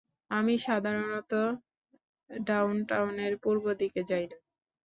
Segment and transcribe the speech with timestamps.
[0.31, 1.31] আমি সাধারনত
[2.29, 4.37] ডাউনটাউনের পূর্ব দিকে যাই না।